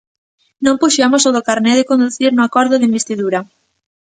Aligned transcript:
Non 0.65 0.79
puxemos 0.81 1.23
o 1.29 1.33
do 1.35 1.45
carné 1.49 1.73
de 1.79 1.87
conducir 1.91 2.31
no 2.33 2.45
acordo 2.45 2.75
de 2.77 2.87
investidura. 2.89 3.39